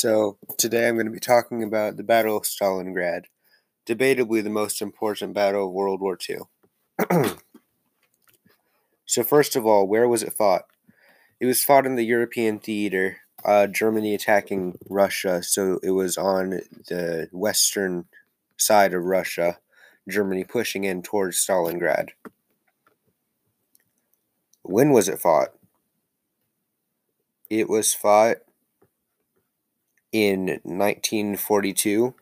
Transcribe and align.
So, 0.00 0.38
today 0.58 0.86
I'm 0.86 0.94
going 0.94 1.06
to 1.06 1.12
be 1.12 1.18
talking 1.18 1.60
about 1.64 1.96
the 1.96 2.04
Battle 2.04 2.36
of 2.36 2.44
Stalingrad, 2.44 3.22
debatably 3.84 4.44
the 4.44 4.48
most 4.48 4.80
important 4.80 5.34
battle 5.34 5.66
of 5.66 5.72
World 5.72 6.00
War 6.00 6.16
II. 6.30 6.36
so, 9.04 9.24
first 9.24 9.56
of 9.56 9.66
all, 9.66 9.88
where 9.88 10.06
was 10.06 10.22
it 10.22 10.34
fought? 10.34 10.66
It 11.40 11.46
was 11.46 11.64
fought 11.64 11.84
in 11.84 11.96
the 11.96 12.04
European 12.04 12.60
theater, 12.60 13.22
uh, 13.44 13.66
Germany 13.66 14.14
attacking 14.14 14.78
Russia, 14.88 15.42
so 15.42 15.80
it 15.82 15.90
was 15.90 16.16
on 16.16 16.60
the 16.86 17.28
western 17.32 18.04
side 18.56 18.94
of 18.94 19.02
Russia, 19.02 19.58
Germany 20.08 20.44
pushing 20.44 20.84
in 20.84 21.02
towards 21.02 21.44
Stalingrad. 21.44 22.10
When 24.62 24.92
was 24.92 25.08
it 25.08 25.18
fought? 25.18 25.48
It 27.50 27.68
was 27.68 27.94
fought 27.94 28.36
in 30.12 30.60
1942 30.62 32.14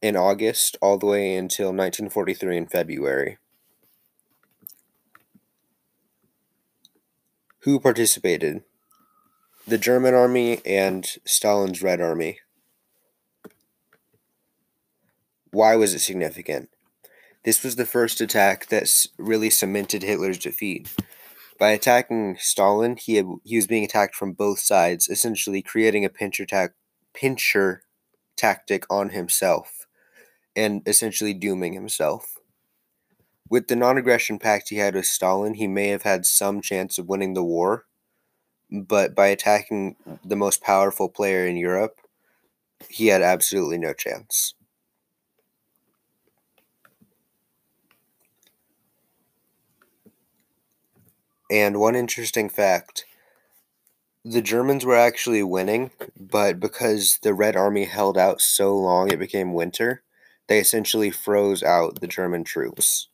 in 0.00 0.16
August 0.16 0.76
all 0.82 0.98
the 0.98 1.06
way 1.06 1.34
until 1.34 1.68
1943 1.68 2.56
in 2.56 2.66
February. 2.66 3.38
Who 7.60 7.80
participated? 7.80 8.62
The 9.66 9.78
German 9.78 10.12
army 10.12 10.60
and 10.66 11.06
Stalin's 11.24 11.82
Red 11.82 12.02
Army. 12.02 12.40
Why 15.50 15.74
was 15.76 15.94
it 15.94 16.00
significant? 16.00 16.68
This 17.44 17.62
was 17.62 17.76
the 17.76 17.86
first 17.86 18.20
attack 18.20 18.66
that 18.66 18.90
really 19.18 19.48
cemented 19.48 20.02
Hitler's 20.02 20.38
defeat. 20.38 20.94
By 21.58 21.70
attacking 21.70 22.36
Stalin, 22.38 22.96
he, 22.96 23.14
had, 23.14 23.26
he 23.44 23.56
was 23.56 23.66
being 23.66 23.84
attacked 23.84 24.14
from 24.14 24.32
both 24.32 24.58
sides, 24.58 25.08
essentially 25.08 25.62
creating 25.62 26.04
a 26.04 26.10
pinch 26.10 26.40
attack 26.40 26.72
pincher 27.14 27.82
tactic 28.36 28.84
on 28.90 29.10
himself 29.10 29.86
and 30.56 30.86
essentially 30.86 31.32
dooming 31.32 31.72
himself. 31.72 32.38
With 33.48 33.68
the 33.68 33.76
non 33.76 33.98
aggression 33.98 34.38
pact 34.38 34.70
he 34.70 34.76
had 34.76 34.94
with 34.94 35.06
Stalin, 35.06 35.54
he 35.54 35.66
may 35.66 35.88
have 35.88 36.02
had 36.02 36.26
some 36.26 36.60
chance 36.60 36.98
of 36.98 37.08
winning 37.08 37.34
the 37.34 37.44
war, 37.44 37.86
but 38.70 39.14
by 39.14 39.28
attacking 39.28 39.96
the 40.24 40.36
most 40.36 40.62
powerful 40.62 41.08
player 41.08 41.46
in 41.46 41.56
Europe, 41.56 42.00
he 42.88 43.08
had 43.08 43.22
absolutely 43.22 43.78
no 43.78 43.92
chance. 43.92 44.54
And 51.50 51.78
one 51.78 51.94
interesting 51.94 52.48
fact 52.48 53.04
the 54.24 54.42
Germans 54.42 54.84
were 54.84 54.96
actually 54.96 55.42
winning, 55.42 55.90
but 56.18 56.60
because 56.60 57.18
the 57.22 57.34
Red 57.34 57.56
Army 57.56 57.84
held 57.84 58.18
out 58.18 58.40
so 58.40 58.76
long 58.76 59.10
it 59.10 59.18
became 59.18 59.54
winter, 59.54 60.02
they 60.48 60.58
essentially 60.58 61.10
froze 61.10 61.62
out 61.62 62.00
the 62.00 62.06
German 62.06 62.44
troops. 62.44 63.08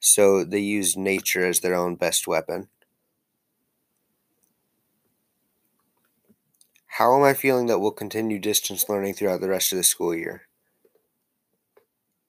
So 0.00 0.44
they 0.44 0.60
used 0.60 0.96
nature 0.98 1.46
as 1.46 1.60
their 1.60 1.74
own 1.74 1.96
best 1.96 2.26
weapon. 2.28 2.68
How 6.86 7.16
am 7.16 7.24
I 7.24 7.34
feeling 7.34 7.66
that 7.66 7.80
we'll 7.80 7.90
continue 7.90 8.38
distance 8.38 8.88
learning 8.88 9.14
throughout 9.14 9.40
the 9.40 9.48
rest 9.48 9.72
of 9.72 9.78
the 9.78 9.82
school 9.82 10.14
year? 10.14 10.46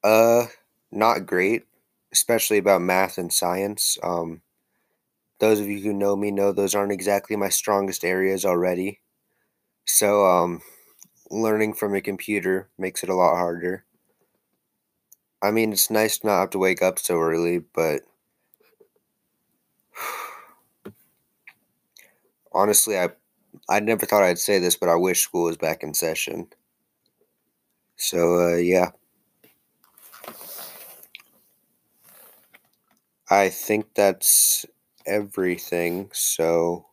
Uh, 0.02 0.46
not 0.92 1.26
great, 1.26 1.64
especially 2.12 2.58
about 2.58 2.82
math 2.82 3.18
and 3.18 3.32
science. 3.32 3.98
Um, 4.02 4.42
those 5.44 5.60
of 5.60 5.68
you 5.68 5.80
who 5.80 5.92
know 5.92 6.16
me 6.16 6.30
know 6.30 6.52
those 6.52 6.74
aren't 6.74 6.92
exactly 6.92 7.36
my 7.36 7.48
strongest 7.50 8.04
areas 8.04 8.44
already. 8.44 9.00
So, 9.86 10.26
um, 10.26 10.62
learning 11.30 11.74
from 11.74 11.94
a 11.94 12.00
computer 12.02 12.70
makes 12.78 13.02
it 13.04 13.10
a 13.10 13.14
lot 13.16 13.36
harder. 13.36 13.84
I 15.40 15.52
mean, 15.52 15.72
it's 15.72 15.90
nice 15.90 16.18
to 16.18 16.26
not 16.26 16.40
have 16.40 16.50
to 16.50 16.58
wake 16.58 16.82
up 16.82 16.98
so 16.98 17.20
early, 17.20 17.58
but 17.60 18.02
honestly, 22.52 22.98
I 22.98 23.10
I 23.68 23.80
never 23.80 24.06
thought 24.06 24.22
I'd 24.24 24.38
say 24.38 24.58
this, 24.58 24.76
but 24.76 24.88
I 24.88 24.96
wish 24.96 25.22
school 25.22 25.44
was 25.44 25.56
back 25.56 25.82
in 25.82 25.94
session. 25.94 26.48
So, 27.96 28.40
uh, 28.52 28.56
yeah. 28.56 28.90
I 33.30 33.50
think 33.50 33.92
that's 33.94 34.64
everything. 35.06 36.10
So 36.12 36.86